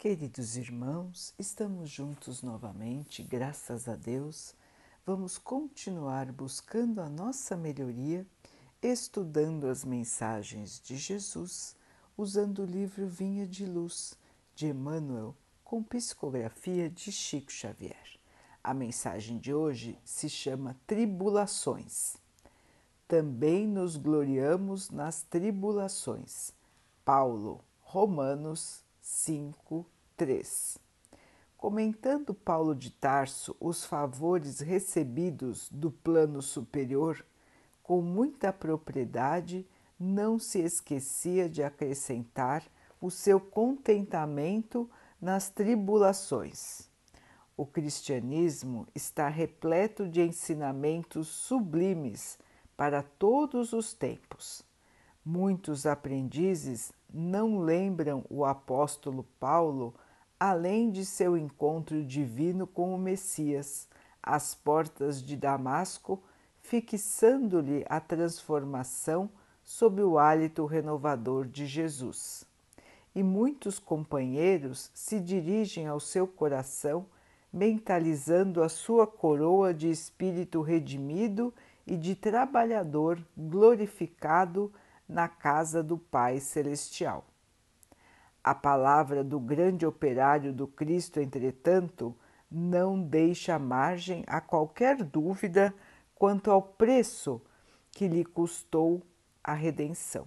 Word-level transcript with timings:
Queridos 0.00 0.56
irmãos, 0.56 1.34
estamos 1.38 1.90
juntos 1.90 2.42
novamente, 2.42 3.22
graças 3.22 3.86
a 3.86 3.94
Deus. 3.94 4.54
Vamos 5.04 5.36
continuar 5.36 6.32
buscando 6.32 7.02
a 7.02 7.08
nossa 7.10 7.54
melhoria, 7.54 8.26
estudando 8.80 9.66
as 9.66 9.84
mensagens 9.84 10.80
de 10.82 10.96
Jesus, 10.96 11.76
usando 12.16 12.62
o 12.62 12.64
livro 12.64 13.06
Vinha 13.06 13.46
de 13.46 13.66
Luz 13.66 14.14
de 14.54 14.68
Emmanuel, 14.68 15.36
com 15.62 15.82
psicografia 15.82 16.88
de 16.88 17.12
Chico 17.12 17.52
Xavier. 17.52 18.18
A 18.64 18.72
mensagem 18.72 19.36
de 19.36 19.52
hoje 19.52 19.98
se 20.02 20.30
chama 20.30 20.80
Tribulações. 20.86 22.16
Também 23.06 23.66
nos 23.68 23.98
gloriamos 23.98 24.88
nas 24.88 25.20
tribulações. 25.20 26.54
Paulo, 27.04 27.62
Romanos 27.82 28.82
5, 29.12 29.84
3. 30.16 30.78
Comentando 31.56 32.32
Paulo 32.32 32.74
de 32.76 32.90
Tarso 32.90 33.56
os 33.60 33.84
favores 33.84 34.60
recebidos 34.60 35.68
do 35.68 35.90
plano 35.90 36.40
superior, 36.40 37.22
com 37.82 38.00
muita 38.00 38.52
propriedade, 38.52 39.66
não 39.98 40.38
se 40.38 40.60
esquecia 40.60 41.50
de 41.50 41.60
acrescentar 41.60 42.62
o 43.00 43.10
seu 43.10 43.40
contentamento 43.40 44.88
nas 45.20 45.50
tribulações. 45.50 46.88
O 47.56 47.66
cristianismo 47.66 48.86
está 48.94 49.28
repleto 49.28 50.08
de 50.08 50.22
ensinamentos 50.22 51.26
sublimes 51.26 52.38
para 52.76 53.02
todos 53.02 53.72
os 53.72 53.92
tempos. 53.92 54.62
Muitos 55.22 55.84
aprendizes 55.84 56.92
não 57.12 57.58
lembram 57.58 58.24
o 58.28 58.44
apóstolo 58.44 59.24
Paulo 59.38 59.94
além 60.38 60.90
de 60.90 61.04
seu 61.04 61.36
encontro 61.36 62.02
divino 62.02 62.66
com 62.66 62.94
o 62.94 62.98
Messias, 62.98 63.86
às 64.22 64.54
portas 64.54 65.22
de 65.22 65.36
Damasco, 65.36 66.22
fixando-lhe 66.62 67.84
a 67.88 68.00
transformação 68.00 69.28
sob 69.62 70.02
o 70.02 70.18
hálito 70.18 70.64
renovador 70.64 71.46
de 71.46 71.66
Jesus. 71.66 72.44
E 73.14 73.22
muitos 73.22 73.78
companheiros 73.78 74.90
se 74.94 75.20
dirigem 75.20 75.86
ao 75.86 76.00
seu 76.00 76.26
coração, 76.26 77.06
mentalizando 77.52 78.62
a 78.62 78.68
sua 78.68 79.06
coroa 79.06 79.74
de 79.74 79.90
espírito 79.90 80.62
redimido 80.62 81.52
e 81.86 81.96
de 81.96 82.14
trabalhador 82.14 83.20
glorificado 83.36 84.72
na 85.10 85.28
casa 85.28 85.82
do 85.82 85.98
Pai 85.98 86.38
Celestial. 86.38 87.24
A 88.42 88.54
palavra 88.54 89.22
do 89.24 89.40
grande 89.40 89.84
operário 89.84 90.52
do 90.52 90.66
Cristo, 90.66 91.20
entretanto, 91.20 92.16
não 92.50 93.02
deixa 93.02 93.58
margem 93.58 94.24
a 94.26 94.40
qualquer 94.40 95.02
dúvida 95.02 95.74
quanto 96.14 96.50
ao 96.50 96.62
preço 96.62 97.42
que 97.90 98.08
lhe 98.08 98.24
custou 98.24 99.02
a 99.42 99.52
redenção. 99.52 100.26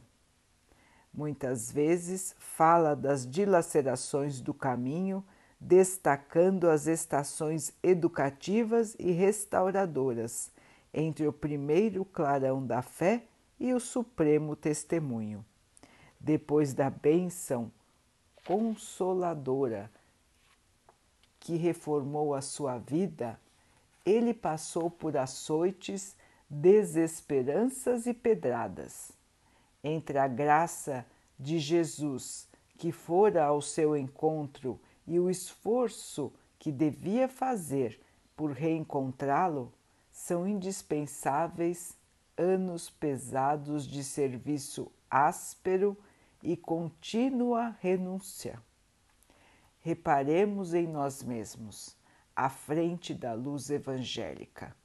Muitas 1.14 1.72
vezes 1.72 2.36
fala 2.38 2.96
das 2.96 3.26
dilacerações 3.26 4.42
do 4.42 4.54
caminho, 4.54 5.24
destacando 5.60 6.70
as 6.70 6.88
estações 6.88 7.74
educativas 7.82 8.96
e 9.00 9.12
restauradoras 9.12 10.52
entre 10.94 11.26
o 11.26 11.34
primeiro 11.34 12.04
clarão 12.04 12.66
da 12.66 12.82
fé 12.82 13.24
e 13.64 13.74
o 13.74 13.80
supremo 13.80 14.58
testemunho. 14.58 15.44
Depois 16.20 16.74
da 16.74 16.90
bênção 16.90 17.72
consoladora 18.46 19.90
que 21.40 21.56
reformou 21.56 22.36
a 22.36 22.42
sua 22.42 22.78
vida, 22.78 23.40
ele 24.06 24.34
passou 24.34 24.92
por 24.92 25.16
açoites, 25.16 26.14
desesperanças 26.50 28.06
e 28.06 28.14
pedradas. 28.14 29.14
Entre 29.82 30.18
a 30.18 30.28
graça 30.28 31.06
de 31.40 31.58
Jesus 31.58 32.50
que 32.78 32.92
fora 32.92 33.46
ao 33.46 33.62
seu 33.62 33.96
encontro 33.96 34.78
e 35.08 35.18
o 35.18 35.30
esforço 35.30 36.34
que 36.60 36.70
devia 36.70 37.30
fazer 37.30 37.98
por 38.36 38.52
reencontrá-lo, 38.52 39.72
são 40.12 40.46
indispensáveis 40.46 41.96
anos 42.38 42.90
pesados 42.90 43.88
de 43.88 44.04
serviço 44.04 44.92
áspero 45.10 45.98
e 46.42 46.58
contínua 46.58 47.76
renúncia. 47.80 48.62
Reparemos 49.82 50.74
em 50.74 50.88
nós 50.88 51.24
mesmos, 51.24 51.96
à 52.36 52.50
frente 52.50 53.14
da 53.14 53.34
luz 53.34 53.70
evangélica. 53.70 54.76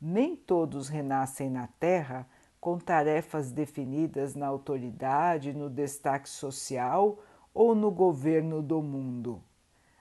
Nem 0.00 0.36
todos 0.36 0.88
renascem 0.88 1.50
na 1.50 1.66
Terra 1.66 2.28
com 2.60 2.78
tarefas 2.78 3.50
definidas 3.50 4.34
na 4.34 4.46
autoridade, 4.46 5.52
no 5.52 5.70
destaque 5.70 6.28
social 6.28 7.18
ou 7.52 7.74
no 7.74 7.90
governo 7.90 8.60
do 8.60 8.82
mundo, 8.82 9.42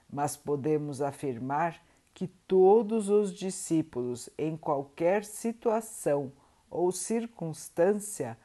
mas 0.09 0.35
podemos 0.35 1.02
afirmar 1.02 1.81
que 2.13 2.28
todos 2.28 3.09
os 3.09 3.34
discípulos, 3.34 4.29
em 4.38 4.56
qualquer 4.56 5.23
situação 5.23 6.31
ou 6.70 6.92
circunstância, 6.92 8.38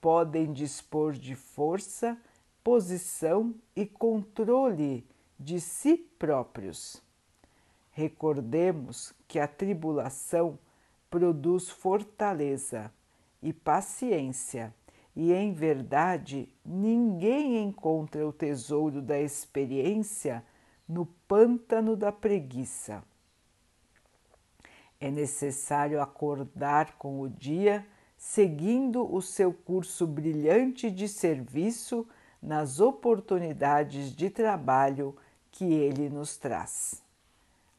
podem 0.00 0.52
dispor 0.52 1.12
de 1.12 1.34
força, 1.34 2.16
posição 2.62 3.54
e 3.74 3.86
controle 3.86 5.06
de 5.38 5.60
si 5.60 5.96
próprios. 5.96 7.02
Recordemos 7.90 9.14
que 9.26 9.38
a 9.38 9.48
tribulação 9.48 10.58
produz 11.10 11.68
fortaleza 11.68 12.92
e 13.42 13.52
paciência, 13.52 14.74
e 15.14 15.32
em 15.32 15.52
verdade 15.52 16.48
ninguém 16.64 17.62
encontra 17.62 18.26
o 18.26 18.32
tesouro 18.32 19.00
da 19.00 19.18
experiência 19.18 20.44
no 20.86 21.06
pântano 21.26 21.96
da 21.96 22.12
preguiça. 22.12 23.02
É 25.00 25.10
necessário 25.10 26.00
acordar 26.00 26.96
com 26.96 27.20
o 27.20 27.28
dia, 27.28 27.86
seguindo 28.16 29.12
o 29.14 29.20
seu 29.20 29.52
curso 29.52 30.06
brilhante 30.06 30.90
de 30.90 31.08
serviço 31.08 32.06
nas 32.40 32.80
oportunidades 32.80 34.14
de 34.14 34.30
trabalho 34.30 35.16
que 35.50 35.64
ele 35.64 36.08
nos 36.08 36.36
traz. 36.36 37.02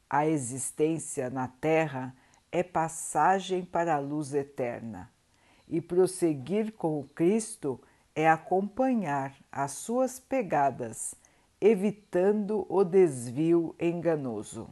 A 0.08 0.26
existência 0.26 1.28
na 1.28 1.48
Terra 1.48 2.14
é 2.50 2.62
passagem 2.62 3.64
para 3.64 3.96
a 3.96 3.98
luz 3.98 4.32
eterna, 4.32 5.10
e 5.68 5.80
prosseguir 5.80 6.72
com 6.72 6.98
o 6.98 7.04
Cristo 7.04 7.80
é 8.14 8.28
acompanhar 8.28 9.34
as 9.52 9.72
suas 9.72 10.18
pegadas 10.18 11.14
evitando 11.60 12.64
o 12.68 12.84
desvio 12.84 13.74
enganoso. 13.78 14.68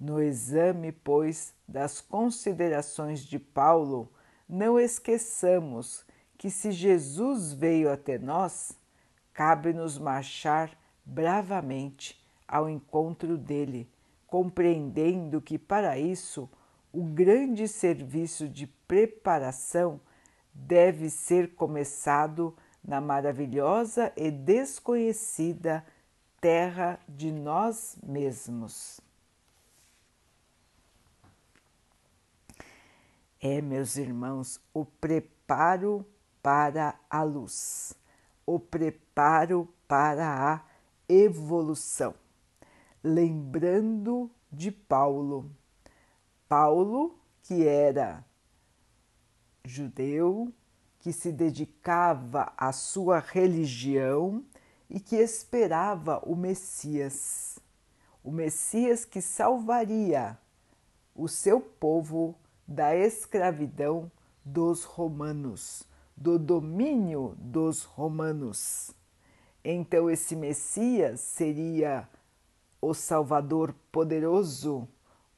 No 0.00 0.22
exame, 0.22 0.92
pois, 0.92 1.52
das 1.68 2.00
considerações 2.00 3.20
de 3.20 3.38
Paulo, 3.38 4.10
não 4.48 4.80
esqueçamos 4.80 6.06
que 6.38 6.48
se 6.50 6.72
Jesus 6.72 7.52
veio 7.52 7.92
até 7.92 8.18
nós, 8.18 8.72
cabe-nos 9.34 9.98
marchar 9.98 10.70
bravamente 11.04 12.18
ao 12.48 12.68
encontro 12.68 13.36
dele, 13.36 13.86
compreendendo 14.26 15.40
que 15.40 15.58
para 15.58 15.98
isso 15.98 16.48
o 16.90 17.04
grande 17.04 17.68
serviço 17.68 18.48
de 18.48 18.66
preparação 18.66 20.00
deve 20.54 21.10
ser 21.10 21.54
começado 21.54 22.56
na 22.82 23.00
maravilhosa 23.02 24.12
e 24.16 24.30
desconhecida 24.30 25.84
terra 26.40 26.98
de 27.06 27.30
nós 27.30 27.98
mesmos. 28.02 29.09
É, 33.42 33.62
meus 33.62 33.96
irmãos, 33.96 34.60
o 34.74 34.84
preparo 34.84 36.04
para 36.42 37.00
a 37.08 37.22
luz, 37.22 37.94
o 38.44 38.60
preparo 38.60 39.66
para 39.88 40.52
a 40.52 40.64
evolução. 41.08 42.14
Lembrando 43.02 44.30
de 44.52 44.70
Paulo, 44.70 45.50
Paulo 46.46 47.18
que 47.42 47.66
era 47.66 48.22
judeu, 49.64 50.52
que 50.98 51.10
se 51.10 51.32
dedicava 51.32 52.52
à 52.58 52.72
sua 52.72 53.20
religião 53.20 54.44
e 54.90 55.00
que 55.00 55.16
esperava 55.16 56.20
o 56.26 56.36
Messias, 56.36 57.58
o 58.22 58.30
Messias 58.30 59.06
que 59.06 59.22
salvaria 59.22 60.38
o 61.14 61.26
seu 61.26 61.58
povo 61.58 62.36
da 62.70 62.94
escravidão 62.94 64.08
dos 64.44 64.84
romanos, 64.84 65.82
do 66.16 66.38
domínio 66.38 67.34
dos 67.36 67.82
romanos. 67.82 68.92
Então 69.64 70.08
esse 70.08 70.36
Messias 70.36 71.18
seria 71.18 72.08
o 72.80 72.94
Salvador 72.94 73.74
poderoso, 73.90 74.86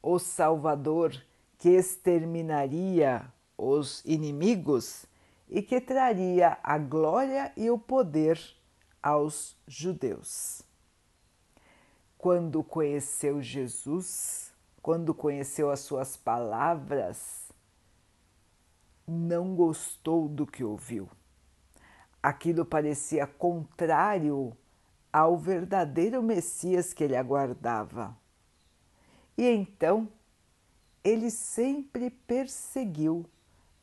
o 0.03 0.19
Salvador 0.19 1.11
que 1.57 1.71
exterminaria 1.71 3.25
os 3.57 4.05
inimigos 4.05 5.07
e 5.49 5.63
que 5.63 5.81
traria 5.81 6.59
a 6.63 6.77
glória 6.77 7.51
e 7.57 7.71
o 7.71 7.79
poder 7.79 8.39
aos 9.03 9.57
judeus. 9.67 10.61
Quando 12.19 12.63
conheceu 12.63 13.41
Jesus, 13.41 14.52
quando 14.83 15.15
conheceu 15.15 15.71
as 15.71 15.81
suas 15.81 16.17
palavras, 16.17 17.49
não 19.07 19.55
gostou 19.55 20.29
do 20.29 20.47
que 20.47 20.65
ouviu. 20.65 21.09
Aquilo 22.21 22.65
parecia 22.65 23.27
contrário 23.27 24.57
ao 25.13 25.37
verdadeiro 25.37 26.23
Messias 26.23 26.93
que 26.93 27.05
ele 27.05 27.17
aguardava. 27.17 28.17
E 29.39 29.47
então 29.47 30.09
ele 31.05 31.31
sempre 31.31 32.11
perseguiu 32.11 33.25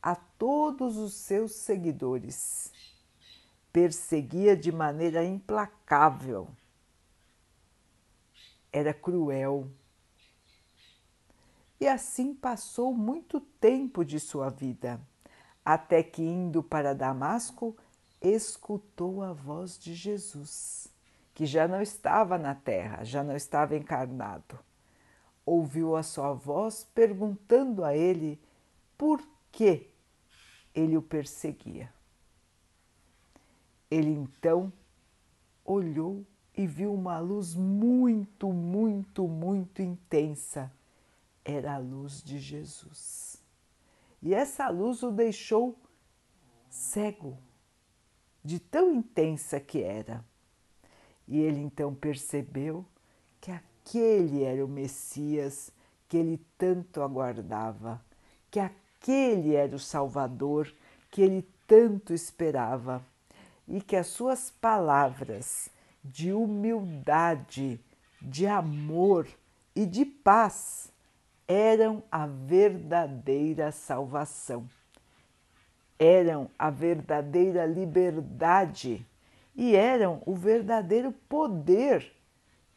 a 0.02 0.14
todos 0.14 0.96
os 0.96 1.14
seus 1.14 1.52
seguidores. 1.52 2.72
Perseguia 3.72 4.56
de 4.56 4.72
maneira 4.72 5.24
implacável. 5.24 6.48
Era 8.72 8.92
cruel. 8.92 9.68
E 11.80 11.88
assim 11.88 12.34
passou 12.34 12.92
muito 12.92 13.40
tempo 13.40 14.04
de 14.04 14.20
sua 14.20 14.50
vida, 14.50 15.00
até 15.64 16.02
que, 16.02 16.22
indo 16.22 16.62
para 16.62 16.94
Damasco, 16.94 17.74
escutou 18.20 19.22
a 19.22 19.32
voz 19.32 19.78
de 19.78 19.94
Jesus, 19.94 20.88
que 21.32 21.46
já 21.46 21.66
não 21.66 21.80
estava 21.80 22.36
na 22.36 22.54
terra, 22.54 23.02
já 23.02 23.24
não 23.24 23.34
estava 23.34 23.74
encarnado. 23.74 24.58
Ouviu 25.46 25.96
a 25.96 26.02
sua 26.02 26.34
voz 26.34 26.86
perguntando 26.94 27.82
a 27.82 27.96
ele 27.96 28.38
por 28.98 29.26
que 29.50 29.88
ele 30.74 30.98
o 30.98 31.02
perseguia. 31.02 31.90
Ele 33.90 34.10
então 34.10 34.70
olhou 35.64 36.26
e 36.54 36.66
viu 36.66 36.92
uma 36.92 37.18
luz 37.18 37.54
muito, 37.54 38.52
muito, 38.52 39.26
muito 39.26 39.80
intensa. 39.80 40.70
Era 41.44 41.74
a 41.74 41.78
luz 41.78 42.22
de 42.22 42.38
Jesus. 42.38 43.42
E 44.22 44.34
essa 44.34 44.68
luz 44.68 45.02
o 45.02 45.10
deixou 45.10 45.78
cego, 46.68 47.38
de 48.44 48.58
tão 48.58 48.94
intensa 48.94 49.58
que 49.58 49.82
era. 49.82 50.24
E 51.26 51.38
ele 51.38 51.60
então 51.60 51.94
percebeu 51.94 52.84
que 53.40 53.50
aquele 53.50 54.42
era 54.42 54.64
o 54.64 54.68
Messias 54.68 55.72
que 56.08 56.16
ele 56.16 56.44
tanto 56.58 57.02
aguardava, 57.02 58.04
que 58.50 58.58
aquele 58.58 59.54
era 59.54 59.74
o 59.74 59.78
Salvador 59.78 60.72
que 61.10 61.22
ele 61.22 61.48
tanto 61.66 62.12
esperava 62.12 63.04
e 63.66 63.80
que 63.80 63.96
as 63.96 64.08
suas 64.08 64.50
palavras 64.50 65.68
de 66.02 66.32
humildade, 66.32 67.80
de 68.20 68.46
amor 68.46 69.28
e 69.74 69.86
de 69.86 70.04
paz 70.04 70.89
eram 71.50 72.04
a 72.12 72.28
verdadeira 72.28 73.72
salvação, 73.72 74.70
eram 75.98 76.48
a 76.56 76.70
verdadeira 76.70 77.66
liberdade 77.66 79.04
e 79.56 79.74
eram 79.74 80.22
o 80.24 80.32
verdadeiro 80.32 81.10
poder 81.28 82.14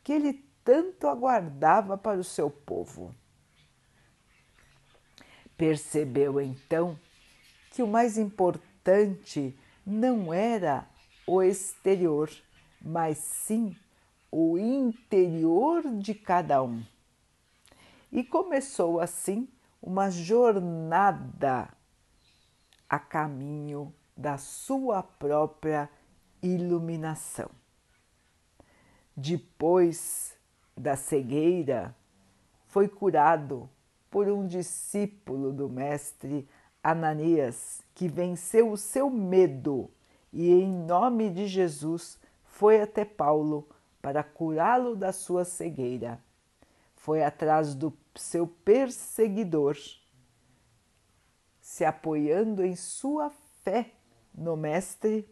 que 0.03 0.11
ele 0.11 0.43
tanto 0.65 1.07
aguardava 1.07 1.95
para 1.95 2.17
o 2.17 2.23
seu 2.23 2.49
povo. 2.49 3.13
Percebeu 5.55 6.41
então 6.41 6.97
que 7.69 7.83
o 7.83 7.87
mais 7.87 8.17
importante 8.17 9.55
não 9.85 10.33
era 10.33 10.87
o 11.27 11.43
exterior, 11.43 12.27
mas 12.81 13.19
sim 13.19 13.75
o 14.31 14.57
interior 14.57 15.83
de 15.99 16.15
cada 16.15 16.63
um. 16.63 16.83
E 18.13 18.23
começou 18.23 18.99
assim 18.99 19.47
uma 19.81 20.11
jornada 20.11 21.67
a 22.87 22.99
caminho 22.99 23.91
da 24.15 24.37
sua 24.37 25.01
própria 25.01 25.89
iluminação. 26.39 27.49
Depois 29.17 30.37
da 30.77 30.95
cegueira, 30.95 31.95
foi 32.67 32.87
curado 32.87 33.67
por 34.11 34.27
um 34.27 34.45
discípulo 34.45 35.51
do 35.51 35.67
Mestre 35.67 36.47
Ananias, 36.83 37.81
que 37.95 38.07
venceu 38.07 38.71
o 38.71 38.77
seu 38.77 39.09
medo 39.09 39.89
e, 40.31 40.51
em 40.51 40.71
nome 40.71 41.31
de 41.31 41.47
Jesus, 41.47 42.19
foi 42.43 42.79
até 42.79 43.03
Paulo 43.03 43.67
para 44.03 44.23
curá-lo 44.23 44.95
da 44.95 45.11
sua 45.11 45.43
cegueira. 45.43 46.21
Foi 46.95 47.23
atrás 47.23 47.73
do 47.73 48.02
seu 48.15 48.47
perseguidor, 48.47 49.77
se 51.61 51.83
apoiando 51.85 52.63
em 52.63 52.75
sua 52.75 53.31
fé 53.63 53.91
no 54.33 54.55
Mestre 54.55 55.27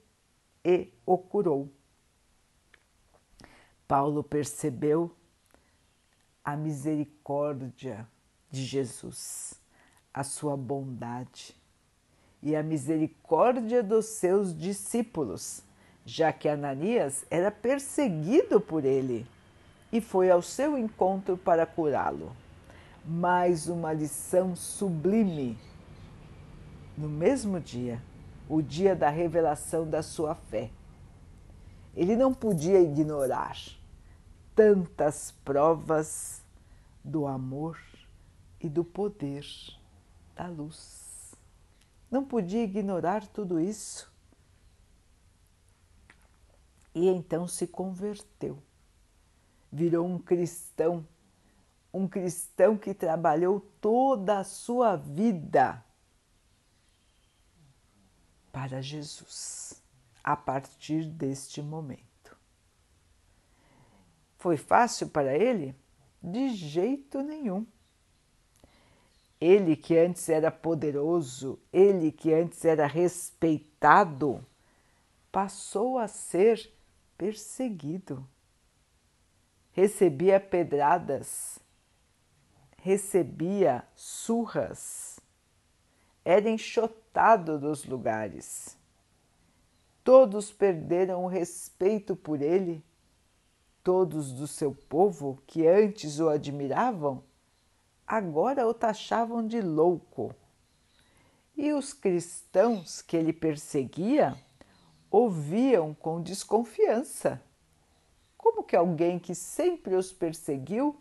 e 0.63 0.89
o 1.05 1.17
curou. 1.17 1.69
Paulo 3.87 4.23
percebeu 4.23 5.15
a 6.43 6.55
misericórdia 6.55 8.07
de 8.49 8.63
Jesus, 8.63 9.53
a 10.13 10.23
sua 10.23 10.55
bondade 10.57 11.55
e 12.41 12.55
a 12.55 12.63
misericórdia 12.63 13.83
dos 13.83 14.05
seus 14.05 14.57
discípulos, 14.57 15.61
já 16.05 16.33
que 16.33 16.49
Ananias 16.49 17.25
era 17.29 17.51
perseguido 17.51 18.59
por 18.59 18.83
ele 18.83 19.27
e 19.91 20.01
foi 20.01 20.31
ao 20.31 20.41
seu 20.41 20.77
encontro 20.77 21.37
para 21.37 21.65
curá-lo. 21.65 22.35
Mais 23.03 23.67
uma 23.67 23.91
lição 23.91 24.55
sublime. 24.55 25.57
No 26.95 27.09
mesmo 27.09 27.59
dia, 27.59 28.01
o 28.47 28.61
dia 28.61 28.95
da 28.95 29.09
revelação 29.09 29.89
da 29.89 30.03
sua 30.03 30.35
fé. 30.35 30.69
Ele 31.95 32.15
não 32.15 32.33
podia 32.33 32.79
ignorar 32.79 33.57
tantas 34.55 35.31
provas 35.43 36.43
do 37.03 37.25
amor 37.25 37.79
e 38.59 38.69
do 38.69 38.83
poder 38.83 39.45
da 40.35 40.47
luz. 40.47 41.33
Não 42.09 42.23
podia 42.23 42.63
ignorar 42.63 43.25
tudo 43.25 43.59
isso. 43.59 44.11
E 46.93 47.07
então 47.07 47.47
se 47.47 47.65
converteu. 47.65 48.61
Virou 49.71 50.05
um 50.05 50.19
cristão, 50.19 51.07
um 51.93 52.07
cristão 52.07 52.77
que 52.77 52.93
trabalhou 52.93 53.59
toda 53.81 54.39
a 54.39 54.43
sua 54.43 54.95
vida 54.95 55.83
para 58.51 58.81
Jesus 58.81 59.81
a 60.23 60.35
partir 60.35 61.05
deste 61.05 61.61
momento. 61.61 62.37
Foi 64.37 64.57
fácil 64.57 65.09
para 65.09 65.35
ele? 65.35 65.75
De 66.21 66.49
jeito 66.49 67.21
nenhum. 67.21 67.65
Ele 69.39 69.75
que 69.75 69.97
antes 69.97 70.29
era 70.29 70.51
poderoso, 70.51 71.59
ele 71.73 72.11
que 72.11 72.31
antes 72.31 72.63
era 72.63 72.85
respeitado, 72.85 74.45
passou 75.31 75.97
a 75.97 76.07
ser 76.07 76.71
perseguido. 77.17 78.27
Recebia 79.71 80.39
pedradas, 80.39 81.57
recebia 82.81 83.83
surras, 83.95 85.19
era 86.23 86.49
enxotado 86.49 87.57
dos 87.59 87.85
lugares. 87.85 88.77
Todos 90.03 90.51
perderam 90.51 91.23
o 91.23 91.27
respeito 91.27 92.15
por 92.15 92.41
ele, 92.41 92.83
todos 93.83 94.31
do 94.31 94.47
seu 94.47 94.73
povo 94.73 95.41
que 95.47 95.67
antes 95.67 96.19
o 96.19 96.29
admiravam 96.29 97.23
agora 98.11 98.67
o 98.67 98.73
taxavam 98.73 99.47
de 99.47 99.61
louco. 99.61 100.35
E 101.55 101.71
os 101.71 101.93
cristãos 101.93 103.01
que 103.01 103.15
ele 103.15 103.31
perseguia 103.31 104.37
ouviam 105.09 105.93
com 105.93 106.21
desconfiança. 106.21 107.41
Como 108.37 108.65
que 108.65 108.75
alguém 108.75 109.17
que 109.17 109.33
sempre 109.33 109.95
os 109.95 110.11
perseguiu, 110.11 110.99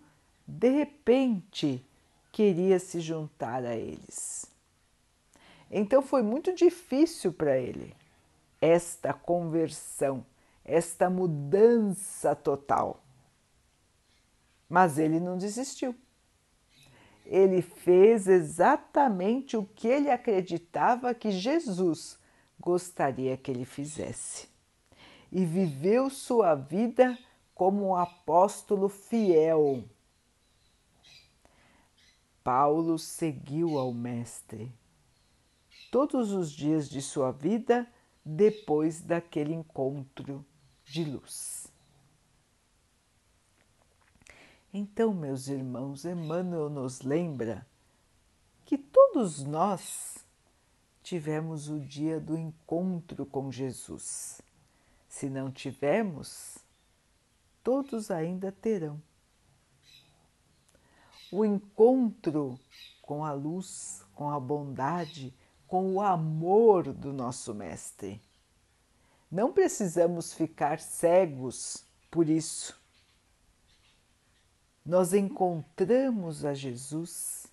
de 0.51 0.69
repente, 0.69 1.85
queria 2.33 2.79
se 2.79 3.01
juntar 3.01 3.65
a 3.65 3.77
eles? 3.77 4.47
Então 5.71 6.03
foi 6.03 6.23
muito 6.23 6.53
difícil 6.53 7.33
para 7.33 7.57
ele 7.57 7.95
esta 8.61 9.13
conversão, 9.13 10.27
esta 10.65 11.09
mudança 11.09 12.35
total. 12.35 13.01
Mas 14.69 14.99
ele 14.99 15.21
não 15.21 15.39
desistiu. 15.39 15.95
Ele 17.25 17.63
fez 17.63 18.27
exatamente 18.27 19.57
o 19.57 19.65
que 19.65 19.87
ele 19.87 20.11
acreditava 20.11 21.15
que 21.15 21.31
Jesus 21.31 22.19
gostaria 22.59 23.37
que 23.37 23.53
ele 23.53 23.65
fizesse. 23.65 24.49
E 25.31 25.45
viveu 25.45 26.11
sua 26.11 26.57
vida 26.57 27.17
como 27.55 27.87
um 27.87 27.95
apóstolo 27.95 28.89
fiel. 28.89 29.85
Paulo 32.43 32.99
seguiu 32.99 33.79
ao 33.79 33.93
Mestre 33.93 34.73
todos 35.91 36.33
os 36.33 36.51
dias 36.51 36.89
de 36.89 37.03
sua 37.03 37.31
vida 37.33 37.87
depois 38.25 39.01
daquele 39.01 39.53
encontro 39.53 40.45
de 40.85 41.05
luz. 41.05 41.67
Então, 44.73 45.13
meus 45.13 45.49
irmãos, 45.49 46.05
Emmanuel 46.05 46.71
nos 46.71 47.01
lembra 47.01 47.67
que 48.65 48.79
todos 48.79 49.43
nós 49.43 50.25
tivemos 51.03 51.69
o 51.69 51.81
dia 51.81 52.21
do 52.21 52.39
encontro 52.39 53.27
com 53.27 53.51
Jesus. 53.51 54.41
Se 55.09 55.29
não 55.29 55.51
tivemos, 55.51 56.59
todos 57.65 58.13
ainda 58.13 58.53
terão. 58.53 59.03
O 61.33 61.45
encontro 61.45 62.59
com 63.03 63.25
a 63.25 63.33
luz, 63.33 64.05
com 64.15 64.31
a 64.31 64.39
bondade, 64.39 65.35
com 65.67 65.95
o 65.95 66.01
amor 66.01 66.93
do 66.93 67.13
nosso 67.13 67.55
Mestre. 67.55 68.21
Não 69.31 69.53
precisamos 69.53 70.35
ficar 70.35 70.81
cegos 70.81 71.85
por 72.11 72.29
isso. 72.29 72.81
Nós 74.85 75.13
encontramos 75.13 76.45
a 76.45 76.53
Jesus 76.53 77.47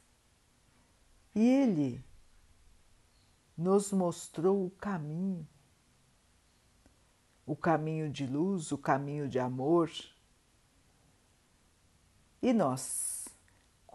e 1.36 1.48
Ele 1.48 2.04
nos 3.56 3.92
mostrou 3.92 4.66
o 4.66 4.72
caminho, 4.72 5.48
o 7.46 7.56
caminho 7.56 8.10
de 8.10 8.26
luz, 8.26 8.72
o 8.72 8.78
caminho 8.78 9.28
de 9.28 9.40
amor. 9.40 9.92
E 12.42 12.54
nós, 12.54 13.17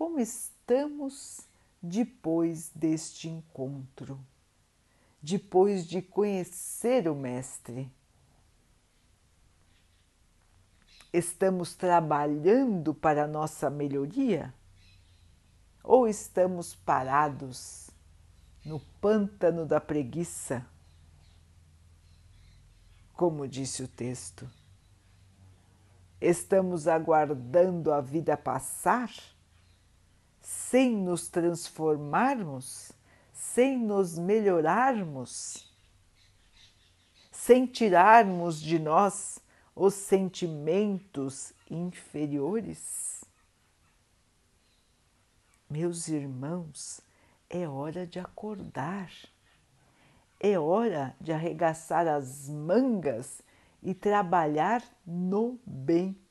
como 0.02 0.18
estamos 0.18 1.46
depois 1.80 2.72
deste 2.74 3.28
encontro, 3.28 4.18
depois 5.22 5.86
de 5.86 6.02
conhecer 6.02 7.08
o 7.08 7.14
Mestre. 7.14 7.88
Estamos 11.12 11.76
trabalhando 11.76 12.92
para 12.92 13.22
a 13.22 13.28
nossa 13.28 13.70
melhoria? 13.70 14.52
Ou 15.84 16.08
estamos 16.08 16.74
parados 16.74 17.88
no 18.64 18.80
pântano 19.00 19.64
da 19.64 19.80
preguiça? 19.80 20.66
Como 23.12 23.46
disse 23.46 23.84
o 23.84 23.88
texto, 23.88 24.50
estamos 26.20 26.88
aguardando 26.88 27.92
a 27.92 28.00
vida 28.00 28.36
passar? 28.36 29.08
Sem 30.42 30.96
nos 30.96 31.28
transformarmos, 31.28 32.92
sem 33.32 33.78
nos 33.78 34.18
melhorarmos, 34.18 35.72
sem 37.30 37.64
tirarmos 37.64 38.60
de 38.60 38.78
nós 38.78 39.38
os 39.74 39.94
sentimentos 39.94 41.52
inferiores? 41.70 43.24
Meus 45.70 46.08
irmãos, 46.08 47.00
é 47.48 47.66
hora 47.66 48.06
de 48.06 48.18
acordar, 48.18 49.10
é 50.38 50.58
hora 50.58 51.16
de 51.20 51.32
arregaçar 51.32 52.06
as 52.06 52.48
mangas 52.48 53.40
e 53.82 53.94
trabalhar 53.94 54.82
no 55.06 55.58
bem 55.64 56.21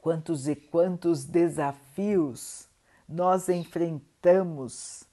quantos 0.00 0.48
e 0.48 0.56
quantos 0.56 1.24
desafios 1.24 2.68
nós 3.08 3.48
enfrentamos 3.48 5.04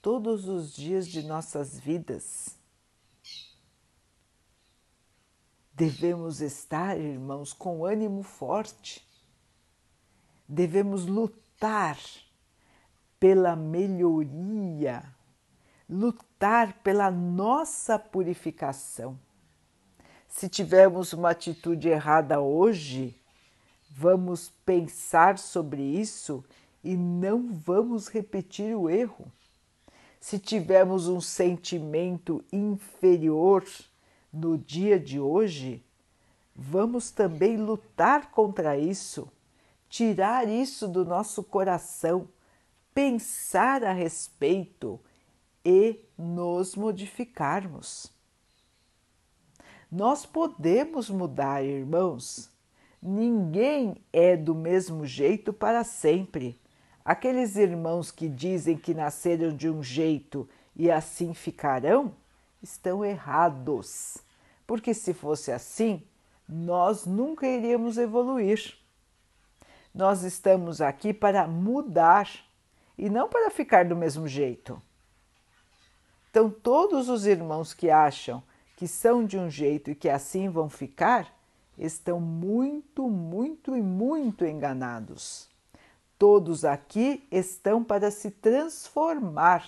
todos 0.00 0.48
os 0.48 0.74
dias 0.74 1.06
de 1.06 1.22
nossas 1.22 1.78
vidas. 1.78 2.58
Devemos 5.74 6.40
estar, 6.40 6.98
irmãos, 6.98 7.52
com 7.52 7.84
ânimo 7.84 8.22
forte. 8.22 9.06
Devemos 10.48 11.06
lutar 11.06 11.98
pela 13.18 13.54
melhoria, 13.54 15.02
lutar 15.88 16.82
pela 16.82 17.10
nossa 17.10 17.98
purificação. 17.98 19.18
Se 20.28 20.48
tivermos 20.48 21.12
uma 21.12 21.30
atitude 21.30 21.88
errada 21.88 22.40
hoje, 22.40 23.19
Vamos 23.90 24.52
pensar 24.64 25.36
sobre 25.36 25.82
isso 25.82 26.44
e 26.82 26.96
não 26.96 27.52
vamos 27.52 28.08
repetir 28.08 28.76
o 28.76 28.88
erro. 28.88 29.30
Se 30.20 30.38
tivermos 30.38 31.08
um 31.08 31.20
sentimento 31.20 32.44
inferior 32.52 33.64
no 34.32 34.56
dia 34.56 34.98
de 34.98 35.18
hoje, 35.18 35.84
vamos 36.54 37.10
também 37.10 37.56
lutar 37.56 38.30
contra 38.30 38.78
isso, 38.78 39.28
tirar 39.88 40.46
isso 40.46 40.86
do 40.86 41.04
nosso 41.04 41.42
coração, 41.42 42.28
pensar 42.94 43.82
a 43.82 43.92
respeito 43.92 45.00
e 45.64 46.00
nos 46.16 46.76
modificarmos. 46.76 48.12
Nós 49.90 50.24
podemos 50.24 51.10
mudar, 51.10 51.64
irmãos, 51.64 52.49
Ninguém 53.02 53.96
é 54.12 54.36
do 54.36 54.54
mesmo 54.54 55.06
jeito 55.06 55.52
para 55.52 55.82
sempre. 55.84 56.60
Aqueles 57.04 57.56
irmãos 57.56 58.10
que 58.10 58.28
dizem 58.28 58.76
que 58.76 58.92
nasceram 58.92 59.56
de 59.56 59.70
um 59.70 59.82
jeito 59.82 60.48
e 60.76 60.90
assim 60.90 61.32
ficarão 61.32 62.14
estão 62.62 63.04
errados, 63.04 64.18
porque 64.66 64.92
se 64.92 65.14
fosse 65.14 65.50
assim, 65.50 66.02
nós 66.46 67.06
nunca 67.06 67.46
iríamos 67.46 67.96
evoluir. 67.96 68.76
Nós 69.94 70.22
estamos 70.22 70.80
aqui 70.80 71.12
para 71.12 71.48
mudar 71.48 72.28
e 72.98 73.08
não 73.08 73.28
para 73.28 73.50
ficar 73.50 73.86
do 73.86 73.96
mesmo 73.96 74.28
jeito. 74.28 74.80
Então, 76.30 76.50
todos 76.50 77.08
os 77.08 77.26
irmãos 77.26 77.72
que 77.72 77.90
acham 77.90 78.42
que 78.76 78.86
são 78.86 79.24
de 79.24 79.36
um 79.38 79.50
jeito 79.50 79.90
e 79.90 79.94
que 79.94 80.08
assim 80.08 80.48
vão 80.48 80.68
ficar, 80.68 81.34
estão 81.80 82.20
muito, 82.20 83.08
muito 83.08 83.74
e 83.74 83.82
muito 83.82 84.44
enganados. 84.44 85.48
Todos 86.18 86.66
aqui 86.66 87.26
estão 87.30 87.82
para 87.82 88.10
se 88.10 88.30
transformar, 88.30 89.66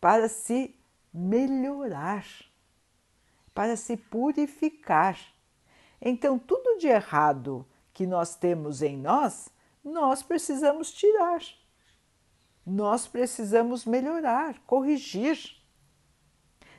para 0.00 0.30
se 0.30 0.74
melhorar, 1.12 2.26
para 3.54 3.76
se 3.76 3.98
purificar. 3.98 5.18
Então, 6.00 6.38
tudo 6.38 6.78
de 6.78 6.86
errado 6.86 7.66
que 7.92 8.06
nós 8.06 8.34
temos 8.34 8.80
em 8.80 8.96
nós, 8.96 9.50
nós 9.84 10.22
precisamos 10.22 10.90
tirar. 10.90 11.42
Nós 12.64 13.06
precisamos 13.06 13.84
melhorar, 13.84 14.58
corrigir. 14.60 15.58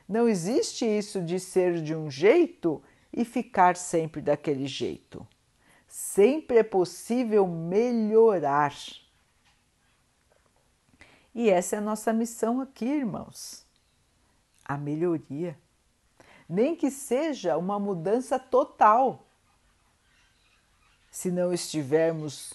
Não 0.08 0.28
existe 0.28 0.84
isso 0.84 1.22
de 1.22 1.38
ser 1.38 1.80
de 1.80 1.94
um 1.94 2.10
jeito 2.10 2.82
e 3.16 3.24
ficar 3.24 3.76
sempre 3.76 4.20
daquele 4.20 4.66
jeito. 4.66 5.26
Sempre 5.86 6.58
é 6.58 6.62
possível 6.64 7.46
melhorar. 7.46 8.74
E 11.32 11.48
essa 11.48 11.76
é 11.76 11.78
a 11.78 11.82
nossa 11.82 12.12
missão 12.12 12.60
aqui, 12.60 12.84
irmãos. 12.84 13.64
A 14.64 14.76
melhoria. 14.76 15.56
Nem 16.48 16.74
que 16.74 16.90
seja 16.90 17.56
uma 17.56 17.78
mudança 17.78 18.38
total. 18.38 19.24
Se 21.10 21.30
não 21.30 21.52
estivermos 21.52 22.54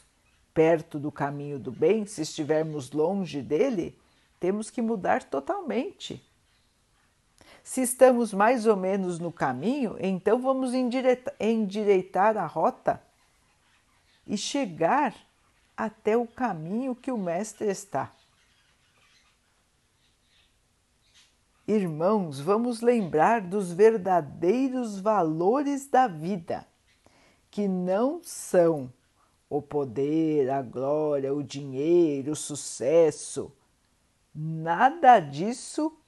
perto 0.53 0.99
do 0.99 1.11
caminho 1.11 1.57
do 1.57 1.71
bem, 1.71 2.05
se 2.05 2.21
estivermos 2.21 2.91
longe 2.91 3.41
dele, 3.41 3.97
temos 4.39 4.69
que 4.69 4.81
mudar 4.81 5.23
totalmente. 5.23 6.28
Se 7.69 7.83
estamos 7.83 8.33
mais 8.33 8.65
ou 8.65 8.75
menos 8.75 9.19
no 9.19 9.31
caminho, 9.31 9.95
então 9.99 10.41
vamos 10.41 10.73
endireitar 10.73 12.35
a 12.35 12.47
rota 12.47 12.99
e 14.25 14.35
chegar 14.35 15.13
até 15.77 16.17
o 16.17 16.25
caminho 16.25 16.95
que 16.95 17.11
o 17.11 17.17
Mestre 17.17 17.67
está. 17.67 18.11
Irmãos, 21.67 22.39
vamos 22.39 22.81
lembrar 22.81 23.39
dos 23.39 23.71
verdadeiros 23.71 24.99
valores 24.99 25.85
da 25.85 26.07
vida, 26.07 26.65
que 27.51 27.67
não 27.67 28.19
são 28.23 28.91
o 29.47 29.61
poder, 29.61 30.49
a 30.49 30.63
glória, 30.63 31.31
o 31.31 31.43
dinheiro, 31.43 32.31
o 32.31 32.35
sucesso. 32.35 33.55
Nada 34.33 35.19
disso 35.19 35.98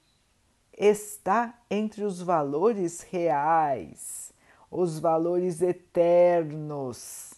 está 0.76 1.58
entre 1.70 2.04
os 2.04 2.20
valores 2.20 3.02
reais, 3.02 4.32
os 4.70 4.98
valores 4.98 5.60
eternos, 5.60 7.32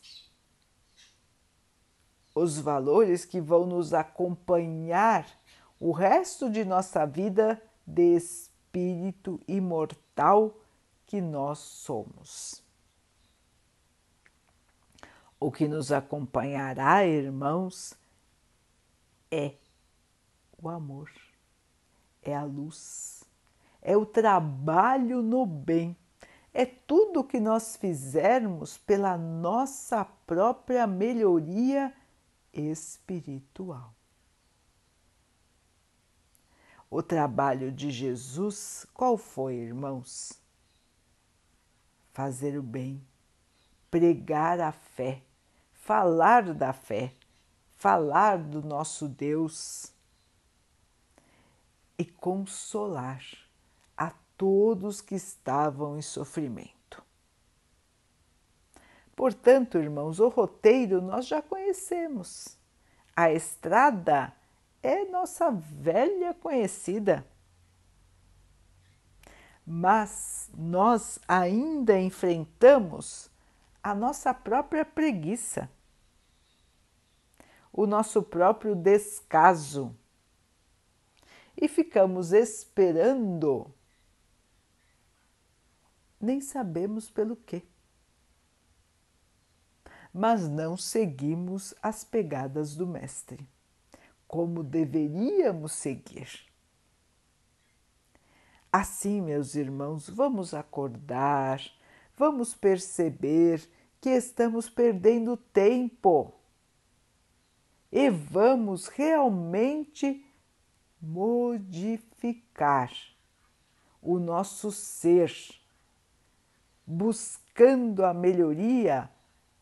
os 2.34 2.58
valores 2.58 3.24
que 3.24 3.40
vão 3.40 3.66
nos 3.66 3.94
acompanhar 3.94 5.26
o 5.78 5.92
resto 5.92 6.50
de 6.50 6.64
nossa 6.64 7.04
vida 7.06 7.62
de 7.86 8.16
espírito 8.16 9.40
imortal 9.46 10.56
que 11.06 11.20
nós 11.20 11.58
somos. 11.58 12.62
O 15.38 15.52
que 15.52 15.68
nos 15.68 15.92
acompanhará, 15.92 17.04
irmãos, 17.04 17.94
é 19.30 19.54
o 20.56 20.68
amor, 20.68 21.10
é 22.22 22.34
a 22.34 22.44
luz, 22.44 23.13
é 23.84 23.94
o 23.94 24.06
trabalho 24.06 25.22
no 25.22 25.44
bem, 25.44 25.94
é 26.54 26.64
tudo 26.64 27.20
o 27.20 27.24
que 27.24 27.38
nós 27.38 27.76
fizermos 27.76 28.78
pela 28.78 29.18
nossa 29.18 30.04
própria 30.26 30.86
melhoria 30.86 31.94
espiritual. 32.50 33.94
O 36.90 37.02
trabalho 37.02 37.70
de 37.70 37.90
Jesus, 37.90 38.86
qual 38.94 39.18
foi, 39.18 39.56
irmãos? 39.56 40.40
Fazer 42.12 42.56
o 42.56 42.62
bem, 42.62 43.04
pregar 43.90 44.60
a 44.60 44.72
fé, 44.72 45.22
falar 45.72 46.54
da 46.54 46.72
fé, 46.72 47.12
falar 47.74 48.38
do 48.38 48.62
nosso 48.62 49.08
Deus 49.08 49.92
e 51.98 52.04
consolar 52.04 53.43
todos 54.36 55.00
que 55.00 55.14
estavam 55.14 55.98
em 55.98 56.02
sofrimento. 56.02 57.02
Portanto, 59.14 59.78
irmãos, 59.78 60.18
o 60.20 60.28
roteiro 60.28 61.00
nós 61.00 61.26
já 61.26 61.40
conhecemos. 61.40 62.58
A 63.14 63.30
estrada 63.30 64.34
é 64.82 65.04
nossa 65.04 65.50
velha 65.50 66.34
conhecida. 66.34 67.24
Mas 69.66 70.50
nós 70.56 71.18
ainda 71.26 71.98
enfrentamos 71.98 73.30
a 73.82 73.94
nossa 73.94 74.34
própria 74.34 74.84
preguiça, 74.84 75.70
o 77.72 77.86
nosso 77.86 78.22
próprio 78.22 78.74
descaso 78.74 79.94
e 81.56 81.68
ficamos 81.68 82.32
esperando, 82.32 83.72
nem 86.24 86.40
sabemos 86.40 87.10
pelo 87.10 87.36
quê. 87.36 87.62
Mas 90.12 90.48
não 90.48 90.76
seguimos 90.76 91.74
as 91.82 92.02
pegadas 92.04 92.74
do 92.74 92.86
Mestre 92.86 93.46
como 94.26 94.64
deveríamos 94.64 95.72
seguir. 95.72 96.28
Assim, 98.72 99.20
meus 99.20 99.54
irmãos, 99.54 100.08
vamos 100.08 100.52
acordar, 100.52 101.60
vamos 102.16 102.52
perceber 102.52 103.62
que 104.00 104.10
estamos 104.10 104.68
perdendo 104.68 105.36
tempo 105.36 106.34
e 107.92 108.10
vamos 108.10 108.88
realmente 108.88 110.26
modificar 111.00 112.92
o 114.02 114.18
nosso 114.18 114.72
ser, 114.72 115.32
buscando 116.86 118.04
a 118.04 118.12
melhoria 118.12 119.10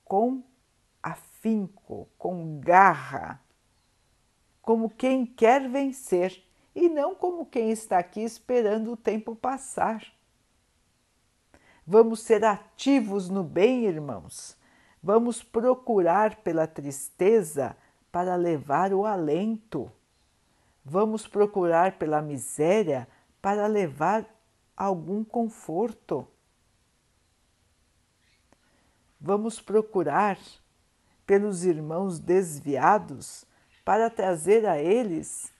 com 0.05 0.43
afinco, 1.03 2.09
com 2.19 2.61
garra 2.61 3.41
como 4.63 4.89
quem 4.89 5.27
quer 5.27 5.69
vencer 5.69 6.43
e 6.75 6.89
não 6.89 7.15
como 7.15 7.45
quem 7.45 7.71
está 7.71 7.99
aqui 7.99 8.21
esperando 8.21 8.93
o 8.93 8.97
tempo 8.97 9.35
passar. 9.35 10.07
Vamos 11.85 12.21
ser 12.21 12.45
ativos 12.45 13.29
no 13.29 13.43
bem, 13.43 13.85
irmãos. 13.85 14.57
Vamos 15.03 15.43
procurar 15.43 16.37
pela 16.37 16.67
tristeza 16.67 17.77
para 18.13 18.37
levar 18.37 18.95
o 18.95 19.05
alento. 19.05 19.91
Vamos 20.85 21.27
procurar 21.27 21.99
pela 21.99 22.23
miséria 22.23 23.09
para 23.43 23.67
levar 23.67 24.25
algum 24.77 25.25
conforto. 25.25 26.27
Vamos 29.25 29.61
procurar 29.61 30.37
pelos 31.25 31.65
irmãos 31.65 32.19
desviados 32.19 33.45
para 33.85 34.11
trazer 34.11 34.67
a 34.67 34.83
eles 34.83 35.53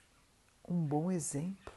um 0.67 0.75
bom 0.75 1.09
exemplo. 1.09 1.71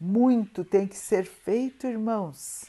Muito 0.00 0.64
tem 0.64 0.86
que 0.86 0.96
ser 0.96 1.26
feito, 1.26 1.86
irmãos. 1.86 2.64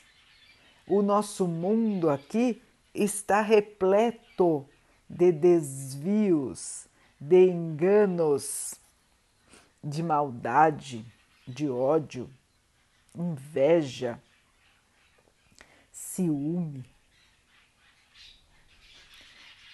O 0.86 1.02
nosso 1.02 1.48
mundo 1.48 2.10
aqui 2.10 2.62
está 2.94 3.40
repleto 3.40 4.68
de 5.10 5.32
desvios, 5.32 6.86
de 7.18 7.50
enganos, 7.50 8.76
de 9.82 10.04
maldade, 10.04 11.06
de 11.48 11.70
ódio, 11.70 12.30
inveja, 13.16 14.22
ciúme 16.20 16.84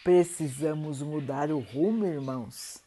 Precisamos 0.04 1.02
mudar 1.02 1.50
o 1.50 1.58
rumo, 1.58 2.06
irmãos. 2.06 2.80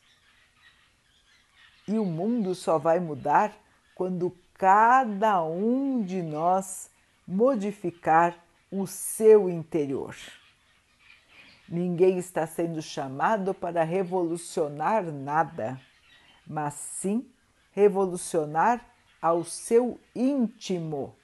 E 1.89 1.99
o 1.99 2.05
mundo 2.05 2.55
só 2.55 2.79
vai 2.79 3.01
mudar 3.01 3.53
quando 3.97 4.33
cada 4.55 5.43
um 5.43 6.01
de 6.01 6.23
nós 6.23 6.89
modificar 7.27 8.39
o 8.71 8.87
seu 8.87 9.51
interior. 9.51 10.15
Ninguém 11.69 12.19
está 12.19 12.47
sendo 12.47 12.81
chamado 12.81 13.53
para 13.53 13.83
revolucionar 13.83 15.03
nada, 15.03 15.81
mas 16.47 16.75
sim 16.75 17.29
revolucionar 17.73 18.81
ao 19.21 19.43
seu 19.43 19.99
íntimo, 20.15 21.18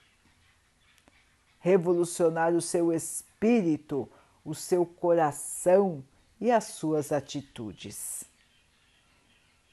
revolucionar 1.65 2.53
o 2.53 2.61
seu 2.61 2.93
espírito, 2.93 4.07
o 4.45 4.55
seu 4.55 4.85
coração 4.85 6.05
e 6.39 6.51
as 6.51 6.65
suas 6.65 7.11
atitudes. 7.11 8.23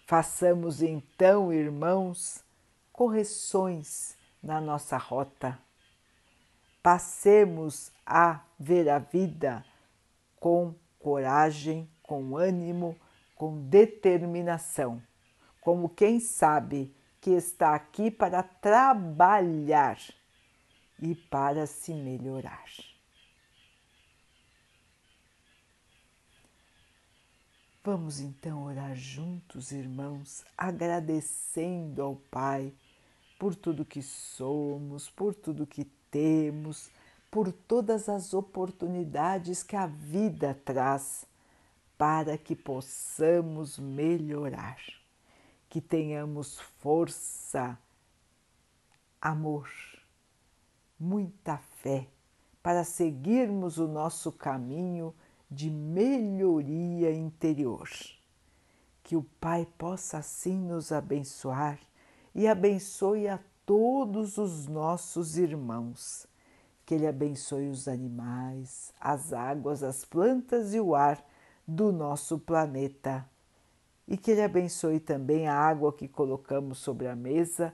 Façamos 0.08 0.82
então, 0.82 1.51
irmãos, 1.51 2.45
correções 2.93 4.15
na 4.41 4.62
nossa 4.62 4.95
rota. 4.95 5.60
Passemos 6.82 7.91
a 8.06 8.39
ver 8.58 8.88
a 8.88 8.97
vida 8.97 9.62
com 10.39 10.73
coragem, 10.97 11.89
com 12.01 12.38
ânimo, 12.38 12.95
com 13.36 13.67
determinação, 13.67 15.04
como 15.60 15.89
quem 15.89 16.21
sabe 16.21 16.95
que 17.19 17.32
está 17.32 17.75
aqui 17.75 18.10
para 18.10 18.41
trabalhar 18.41 19.97
e 21.01 21.15
para 21.15 21.65
se 21.65 21.93
melhorar. 21.93 22.65
Vamos 27.83 28.19
então 28.19 28.65
orar 28.65 28.95
juntos, 28.95 29.71
irmãos, 29.71 30.45
agradecendo 30.55 32.03
ao 32.03 32.15
Pai 32.15 32.71
por 33.39 33.55
tudo 33.55 33.83
que 33.83 34.03
somos, 34.03 35.09
por 35.09 35.33
tudo 35.33 35.65
que 35.65 35.85
temos, 36.11 36.91
por 37.31 37.51
todas 37.51 38.07
as 38.07 38.35
oportunidades 38.35 39.63
que 39.63 39.75
a 39.75 39.87
vida 39.87 40.53
traz 40.63 41.25
para 41.97 42.37
que 42.37 42.55
possamos 42.55 43.79
melhorar, 43.79 44.77
que 45.67 45.81
tenhamos 45.81 46.59
força, 46.79 47.75
amor, 49.19 49.67
muita 51.01 51.57
fé 51.57 52.07
para 52.61 52.83
seguirmos 52.83 53.79
o 53.79 53.87
nosso 53.87 54.31
caminho 54.31 55.15
de 55.49 55.67
melhoria 55.71 57.11
interior. 57.11 57.89
Que 59.01 59.15
o 59.15 59.23
Pai 59.39 59.67
possa 59.79 60.19
assim 60.19 60.55
nos 60.55 60.91
abençoar 60.91 61.79
e 62.35 62.47
abençoe 62.47 63.27
a 63.27 63.39
todos 63.65 64.37
os 64.37 64.67
nossos 64.67 65.37
irmãos. 65.37 66.27
Que 66.85 66.93
Ele 66.93 67.07
abençoe 67.07 67.67
os 67.67 67.87
animais, 67.87 68.93
as 68.99 69.33
águas, 69.33 69.81
as 69.81 70.05
plantas 70.05 70.75
e 70.75 70.79
o 70.79 70.93
ar 70.93 71.25
do 71.67 71.91
nosso 71.91 72.37
planeta. 72.37 73.27
E 74.07 74.17
que 74.17 74.31
Ele 74.31 74.43
abençoe 74.43 74.99
também 74.99 75.47
a 75.47 75.55
água 75.55 75.91
que 75.91 76.07
colocamos 76.07 76.77
sobre 76.77 77.07
a 77.07 77.15
mesa 77.15 77.73